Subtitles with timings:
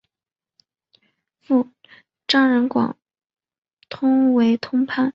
[1.41, 1.69] 父
[2.27, 2.97] 张仁广
[4.33, 5.09] 为通判。